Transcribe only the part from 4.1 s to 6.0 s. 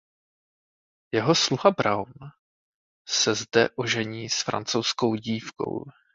s francouzskou dívkou.